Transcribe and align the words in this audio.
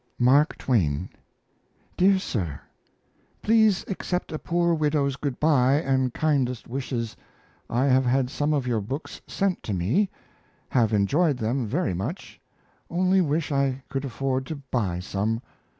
MARK 0.17 0.57
TWAIN. 0.57 1.09
DEAR 1.95 2.17
SIR, 2.17 2.59
Please 3.43 3.85
accept 3.87 4.31
a 4.31 4.39
poor 4.39 4.73
widow's 4.73 5.15
good 5.15 5.39
by 5.39 5.73
and 5.75 6.11
kindest 6.11 6.67
wishes. 6.67 7.15
I 7.69 7.85
have 7.85 8.05
had 8.07 8.31
some 8.31 8.51
of 8.51 8.65
your 8.65 8.81
books 8.81 9.21
sent 9.27 9.61
to 9.61 9.73
me; 9.75 10.09
have 10.69 10.91
enjoyed 10.91 11.37
them 11.37 11.67
very 11.67 11.93
much 11.93 12.41
only 12.89 13.21
wish 13.21 13.51
I 13.51 13.83
could 13.89 14.03
afford 14.03 14.47
to 14.47 14.55
buy 14.71 14.97
some. 15.01 15.39